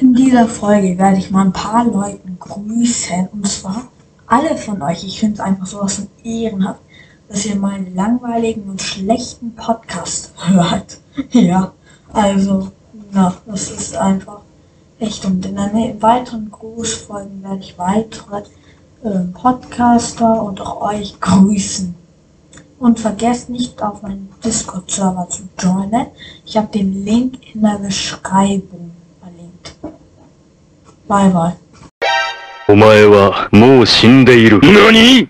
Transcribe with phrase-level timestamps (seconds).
[0.00, 3.28] dieser Folge werde ich mal ein paar Leuten grüßen.
[3.32, 3.88] Und zwar
[4.26, 5.04] alle von euch.
[5.04, 6.80] Ich finde es einfach sowas von ehrenhaft,
[7.28, 10.98] dass ihr meinen langweiligen und schlechten Podcast hört.
[11.32, 11.72] ja,
[12.12, 12.70] also,
[13.12, 14.40] na, das ist einfach
[14.98, 15.24] echt.
[15.24, 18.42] Und in den weiteren Grußfolgen werde ich weitere
[19.02, 21.94] äh, Podcaster und auch euch grüßen.
[22.78, 26.06] Und vergesst nicht auf meinen Discord-Server zu joinen.
[26.46, 28.79] Ich habe den Link in der Beschreibung.
[31.10, 31.56] Bye bye.
[32.68, 34.60] お前はもう死んでいる。
[34.60, 35.28] 何？